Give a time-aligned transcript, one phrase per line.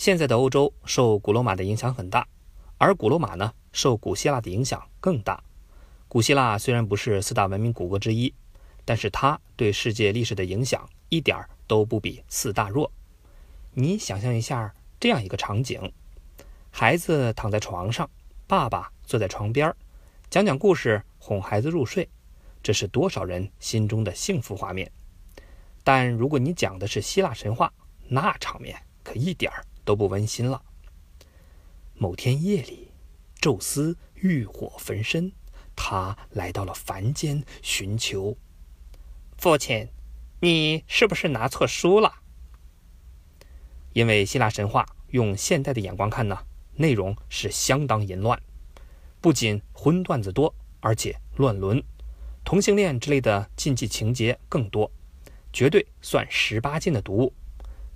[0.00, 2.26] 现在的欧洲受古罗马的影响很大，
[2.78, 5.44] 而古罗马呢受古希腊的影响更大。
[6.08, 8.32] 古希腊虽然不是四大文明古国之一，
[8.86, 12.90] 但是它对世界历史的影响一点儿都不比四大弱。
[13.74, 15.92] 你想象一下这样一个场景：
[16.70, 18.08] 孩子躺在床上，
[18.46, 19.70] 爸爸坐在床边，
[20.30, 22.08] 讲讲故事，哄孩子入睡，
[22.62, 24.90] 这是多少人心中的幸福画面。
[25.84, 27.70] 但如果你讲的是希腊神话，
[28.08, 28.74] 那场面
[29.04, 29.62] 可一点儿。
[29.90, 30.62] 都不温馨了。
[31.94, 32.92] 某天夜里，
[33.40, 35.32] 宙斯欲火焚身，
[35.74, 38.36] 他来到了凡间寻求
[39.36, 39.88] 父亲。
[40.38, 42.20] 你是不是拿错书了？
[43.92, 46.38] 因为希腊神话用现代的眼光看呢，
[46.76, 48.40] 内容是相当淫乱，
[49.20, 51.82] 不仅荤段子多，而且乱伦、
[52.44, 54.88] 同性恋之类的禁忌情节更多，
[55.52, 57.32] 绝对算十八禁的读物，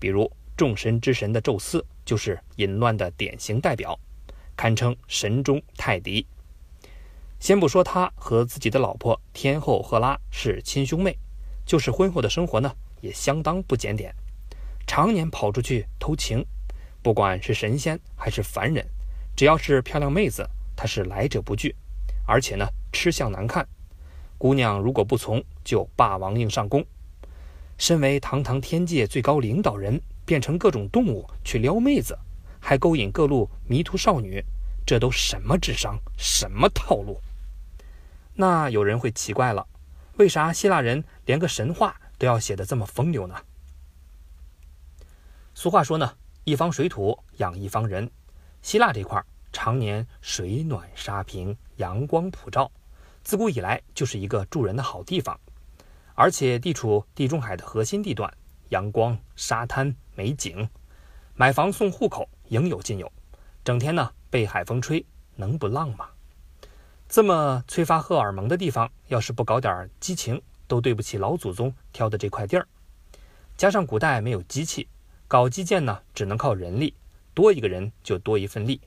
[0.01, 0.29] 比如。
[0.57, 3.99] 众神之神的宙斯就是淫乱的典型代表，
[4.57, 6.27] 堪称神中泰迪。
[7.41, 11.19] 先不说他和自己的老婆天后赫拉是亲兄妹，
[11.67, 14.15] 就是婚后的生活呢，也相当不检点，
[14.87, 16.45] 常年跑出去偷情。
[17.03, 18.87] 不管是神仙还是凡人，
[19.37, 21.75] 只要是漂亮妹子，他是来者不拒，
[22.27, 23.67] 而且呢，吃相难看。
[24.39, 26.83] 姑娘如果不从，就霸王硬上弓。
[27.77, 30.01] 身为堂堂天界最高领导人。
[30.25, 32.19] 变成各种动物去撩妹子，
[32.61, 34.43] 还勾引各路迷途少女，
[34.87, 37.21] 这都什么智商，什么套路？
[38.35, 39.67] 那有人会奇怪了，
[40.17, 43.35] 为啥希腊人连个神话都要写得这么风流呢？
[45.55, 48.11] 俗话说呢，一方水土养一方人，
[48.63, 52.71] 希腊这块常年水暖沙平，阳光普照，
[53.23, 55.39] 自古以来就是一个住人的好地方，
[56.15, 58.33] 而且地处地中海的核心地段。
[58.71, 60.69] 阳光、沙滩、美景，
[61.35, 63.11] 买房送户口应有尽有。
[63.65, 65.05] 整天呢被海风吹，
[65.37, 66.09] 能不浪吗？
[67.09, 72.67] 这么催发荷尔蒙的地方，要是不搞点激情，都对不起老祖宗挑的这块地儿。
[73.57, 74.89] 加上古代没有机器，
[75.29, 76.95] 搞基建呢只能靠人力，
[77.35, 78.81] 多一个人就多一份力，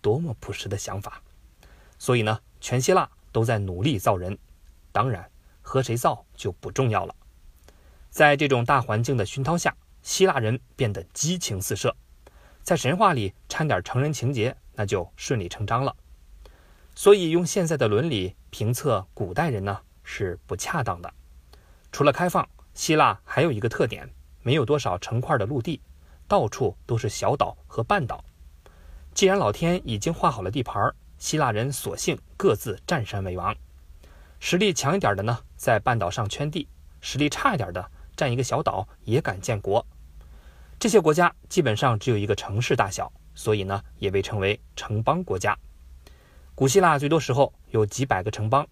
[0.00, 1.22] 多么朴实的想法！
[1.98, 4.38] 所以呢，全希腊都在努力造人，
[4.92, 5.30] 当然
[5.60, 7.14] 和谁造就不重要了。
[8.10, 11.96] 在这种大环境的熏陶下，希腊人变得激情四射，
[12.62, 15.96] 在神话里掺点成人情节，那就顺理成章了。
[16.94, 21.10] 所以用现在的伦理评测古代人呢，是不恰当的。
[21.90, 24.06] 除了开放，希腊还有一个特点，
[24.42, 25.80] 没有多少成块的陆地，
[26.28, 28.22] 到处都是小岛和半岛。
[29.14, 33.56] 既然老天已经画好了地盘，希腊人索性各自占山为王。
[34.38, 36.68] 实力强一点的呢，在半岛上圈地；
[37.00, 37.90] 实力差一点的。
[38.16, 39.84] 占一个小岛也敢建国，
[40.84, 45.58] 这些国家基本上只有一个城市大小，所以呢也被称为城邦国家。
[46.54, 48.68] 古希腊最多时候有几百个城邦。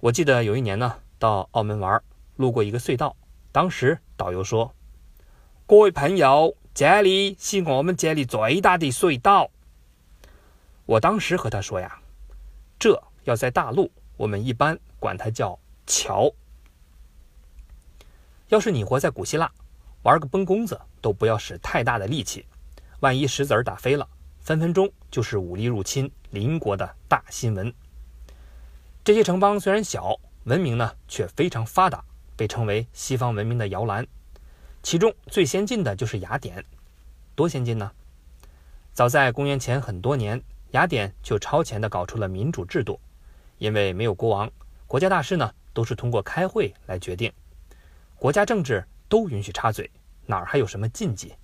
[0.00, 2.02] 我记得有一年呢到澳门玩，
[2.36, 3.14] 路过一个隧道，
[3.52, 4.74] 当时导游说
[5.68, 9.50] ：“各位朋友，这里是我们这里最大的隧道。”
[10.86, 12.00] 我当时和他说呀
[12.80, 16.32] ：“这要在大陆，我们一般管它叫桥。”
[18.48, 19.52] 要是你活在古希腊，
[20.04, 22.44] 玩个崩弓子都不要使太大的力气，
[23.00, 24.06] 万一石子儿打飞了，
[24.38, 27.72] 分分钟就是武力入侵邻国的大新闻。
[29.02, 32.04] 这些城邦虽然小，文明呢却非常发达，
[32.36, 34.06] 被称为西方文明的摇篮。
[34.82, 36.62] 其中最先进的就是雅典，
[37.34, 37.90] 多先进呢？
[38.92, 40.42] 早在公元前很多年，
[40.72, 43.00] 雅典就超前的搞出了民主制度，
[43.56, 44.50] 因为没有国王，
[44.86, 47.32] 国家大事呢都是通过开会来决定。
[48.16, 49.88] 国家政治都允许插嘴，
[50.26, 51.36] 哪儿还有什么禁忌？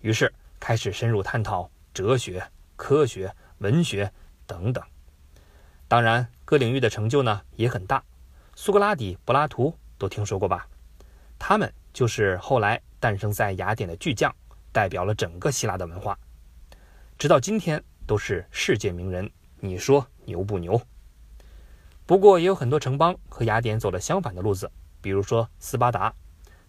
[0.00, 2.44] 于是开始深入探讨哲学、
[2.74, 4.12] 科学、文学
[4.48, 4.82] 等等。
[5.86, 8.02] 当然，各领域的成就呢也很大。
[8.56, 10.66] 苏格拉底、柏拉图都听说过吧？
[11.38, 14.34] 他们就是后来诞生在雅典的巨匠，
[14.72, 16.18] 代表了整个希腊的文化，
[17.16, 19.30] 直到今天都是世界名人。
[19.60, 20.82] 你说牛不牛？
[22.06, 24.68] 不过也有很多城邦和雅典走了相反的路子。
[25.00, 26.12] 比如说斯巴达，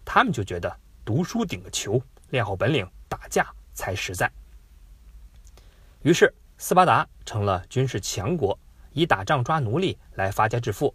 [0.06, 0.74] 他们就觉得
[1.04, 2.00] 读书顶个球，
[2.30, 4.30] 练好本领打架才实在。
[6.02, 8.58] 于是斯巴达成了军事强国，
[8.92, 10.94] 以打仗抓奴隶来发家致富。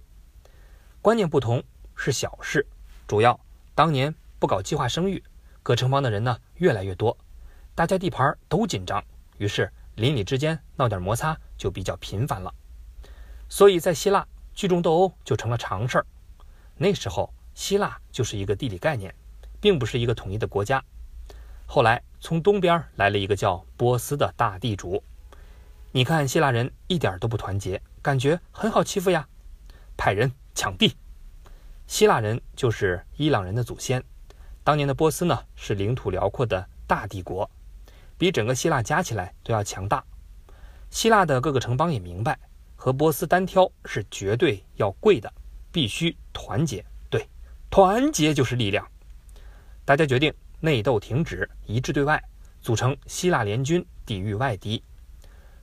[1.01, 1.61] 观念不同
[1.93, 2.65] 是小事，
[3.05, 3.37] 主要
[3.75, 5.21] 当年不搞计划生育，
[5.61, 7.15] 各城邦的人呢越来越多，
[7.75, 9.03] 大家地盘都紧张，
[9.37, 12.53] 于是邻里之间闹点摩擦就比较频繁了。
[13.49, 16.05] 所以在希腊，聚众斗殴就成了常事儿。
[16.77, 19.13] 那时候，希腊就是一个地理概念，
[19.59, 20.83] 并不是一个统一的国家。
[21.65, 25.03] 后来从东边来了一个叫波斯的大地主。
[25.92, 29.27] 你看希腊人一点都不团结，感觉很好欺负呀，
[29.98, 30.95] 派人抢地。
[31.88, 34.01] 希腊人就是伊朗人的祖先，
[34.63, 37.50] 当年的波斯呢是领土辽阔的大帝国，
[38.18, 40.03] 比整个希腊加起来都要强大。
[40.89, 42.39] 希腊的各个城邦也明白，
[42.75, 45.31] 和波斯单挑是绝对要跪的，
[45.71, 46.86] 必须团结。
[47.71, 48.85] 团结就是力量。
[49.85, 52.21] 大家决定内斗停止，一致对外，
[52.62, 54.83] 组成希腊联军抵御外敌。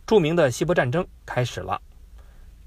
[0.07, 1.79] 著名的希波战争开始了。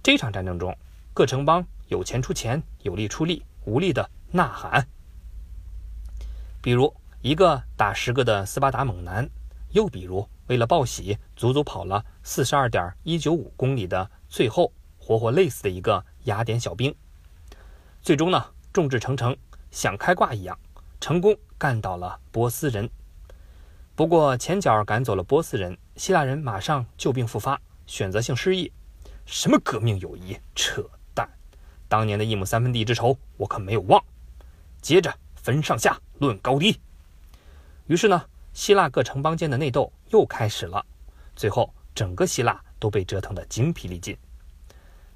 [0.03, 0.77] 这场战争中，
[1.11, 4.87] 各城邦有钱出钱，有力出力，无力的呐喊。
[6.61, 9.27] 比如一个打十个的斯巴达猛男，
[9.71, 16.95] 又比如为了报喜，足足跑了四十二点一九五公里的，最后活活累死的一个雅典小兵。
[18.03, 19.35] 最终呢，众志成城，
[19.69, 20.57] 像开挂一样，
[20.99, 22.89] 成功干倒了波斯人。
[23.95, 25.77] 不过前脚赶走了波斯人。
[25.97, 28.71] 希腊人马上旧病复发，选择性失忆。
[29.25, 30.35] 什么革命友谊？
[30.55, 30.83] 扯
[31.13, 31.29] 淡！
[31.87, 34.03] 当年的一亩三分地之仇，我可没有忘。
[34.81, 36.79] 接着分上下，论高低。
[37.85, 40.83] 于是呢，希腊各城邦间的内斗又开始了。
[41.35, 44.17] 最后，整个希腊都被折腾得精疲力尽。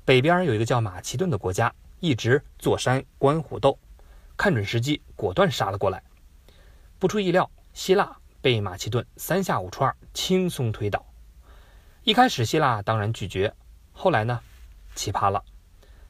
[0.04, 3.80] 北边有一个叫马其顿的国家，一直坐山观虎斗，
[4.38, 6.04] 看准时机，果断杀了过来。
[7.00, 8.18] 不出意料，希腊。
[8.42, 11.04] 被马其顿三下五除二轻松推倒。
[12.04, 13.52] 一开始希腊当然拒绝，
[13.92, 14.40] 后来呢，
[14.94, 15.44] 奇葩了，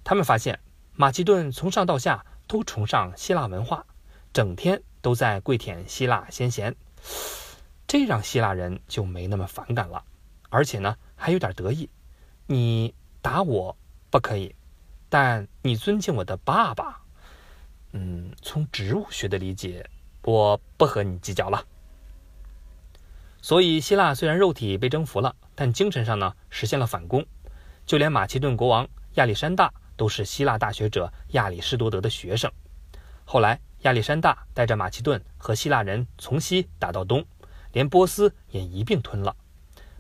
[0.04, 0.60] 他们发现
[0.96, 3.86] 马其顿从上到下都崇尚希腊文化，
[4.34, 6.76] 整天都在跪舔希腊先贤，
[7.88, 10.04] 这让希腊人就没那么反感了，
[10.50, 11.90] 而且呢还有点得意。
[12.48, 13.78] 你打我
[14.10, 14.54] 不可以，
[15.18, 17.02] 但你尊敬我的爸爸，
[17.94, 19.90] 嗯，从植物学的理解，
[20.24, 21.64] 我不和你计较了。
[23.42, 27.26] 所以，希腊虽然肉体被征服了，但精神上呢实现了反攻。
[27.86, 32.52] 就连马其顿国王亚历山大都是希腊大学者亚里士多德的学生。
[33.24, 37.26] 后来，亚历山大带着马其顿和希腊人从西打到东，
[37.72, 39.34] 连波斯也一并吞了，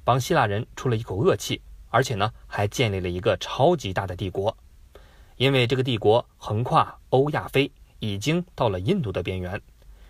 [0.03, 1.61] 帮希腊人出了一口恶气。
[1.87, 4.57] 而且呢，还建立了一个超级大的帝国。
[5.37, 9.61] 因为这个帝国横跨欧亚非，已经到了印度的边缘。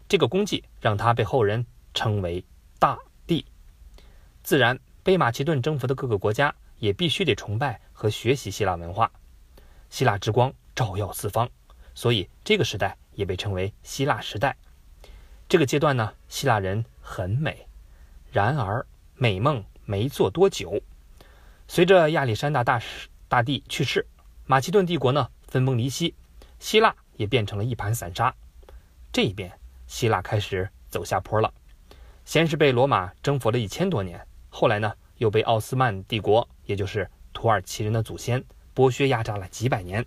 [0.08, 2.46] 这个功绩让他被后人称为
[2.78, 3.46] 大帝。
[4.44, 9.12] 自然，被马其顿征服的各个国家也必须得崇拜和学习希腊文化。
[9.90, 11.50] 希腊之光照耀四方，
[11.96, 14.56] 所以这个时代也被称为希腊时代。
[15.50, 17.68] 这个阶段呢，希腊人很美。
[18.32, 18.86] 然而，
[19.16, 20.82] 美梦没做多久，
[21.68, 24.06] 随着亚历山大大使大帝去世，
[24.48, 26.14] 马其顿帝国呢分崩离析，
[26.60, 28.34] 希腊也变成了一盘散沙。
[29.12, 29.52] 这一边，
[29.88, 31.52] 希腊开始走下坡了。
[32.26, 34.26] 先是被罗马征服了一千多年。
[34.50, 38.44] 后来呢，又被奥斯曼帝国，也就是土耳其人的祖先
[38.76, 40.06] 剥削压榨了几百年，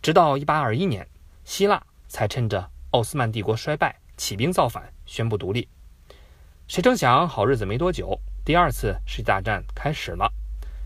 [0.00, 1.08] 直到1821年，
[1.44, 5.68] 希腊才趁着奥斯曼帝国衰败，起兵造反，宣布独立。
[6.68, 10.32] 谁成想，好日子没多久，第二次世界大战开始了，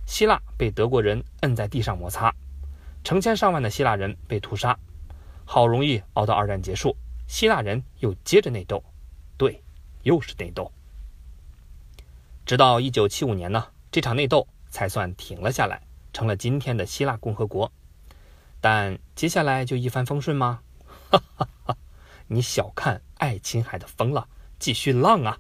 [0.07, 2.35] 希腊被德国人摁在地上摩擦，
[3.05, 4.79] 成千上万的希腊人被屠杀。
[5.45, 6.97] 好容易熬到二战结束，
[7.27, 8.83] 希腊人又接着内斗，
[9.37, 9.63] 对，
[10.03, 10.71] 又是内斗。
[12.47, 15.83] 直到一九七五年呢，这场内斗才算停了下来，
[16.13, 17.71] 成了今天的希腊共和国。
[18.61, 20.61] 但接下来就一帆风顺吗？
[21.11, 21.77] 哈哈哈！
[22.29, 24.27] 你小看爱琴海的风了，
[24.59, 25.39] 继续浪啊！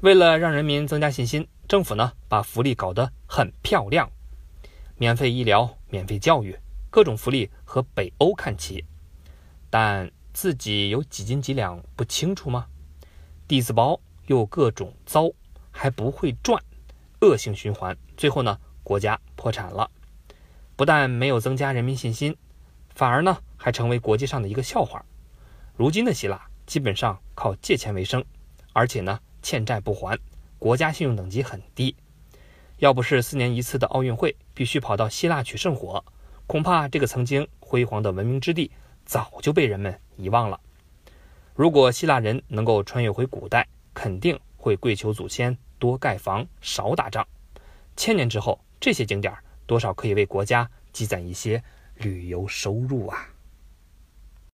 [0.00, 4.10] 为了让人民增加信心，政府呢把福利搞得很漂亮，
[4.96, 6.58] 免费医疗、免费教育，
[6.90, 8.84] 各种福利和北欧看齐。
[9.70, 12.66] 但自己有几斤几两不清楚吗？
[13.46, 15.30] 底子薄又各种糟。
[15.74, 16.62] 还不会赚，
[17.22, 19.90] 恶性循环，最后呢，国家破产了。
[20.76, 22.36] 不但没有增加人民信心，
[22.94, 25.02] 反而呢，还成为国际上的一个笑话。
[25.74, 28.22] 如今的希腊基本上靠借钱为生，
[28.74, 30.18] 而且呢，欠债不还，
[30.58, 31.96] 国家信用等级很低。
[32.82, 36.04] 要不是四年一次的奥运会必须跑到希腊取圣火，
[36.48, 38.72] 恐怕这个曾经辉煌的文明之地
[39.04, 40.58] 早就被人们遗忘了。
[41.54, 44.36] 如果希腊人能够穿越回古代，肯定。
[44.56, 47.26] 会跪求祖先多盖房少打仗，
[47.96, 49.34] 千年之后，这些景点
[49.66, 51.60] 多少可以为国家积攒一些
[51.96, 53.28] 旅游收入啊。